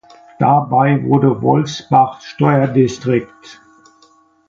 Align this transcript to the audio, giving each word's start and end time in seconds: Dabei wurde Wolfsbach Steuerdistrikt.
Dabei 0.39 1.03
wurde 1.03 1.43
Wolfsbach 1.43 2.21
Steuerdistrikt. 2.21 3.61